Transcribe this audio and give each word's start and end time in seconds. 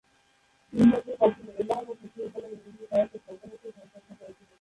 তিন 0.73 0.85
বছর 0.91 1.15
পরে, 1.19 1.33
তিনি 1.37 1.51
এলাহাবাদ 1.61 1.97
বিশ্ববিদ্যালয়ের 2.01 2.53
ইংরেজি 2.57 2.85
সাহিত্যে 2.91 3.17
স্নাতকোত্তর 3.19 3.71
সম্পন্ন 3.77 4.09
করেছিলেন। 4.19 4.47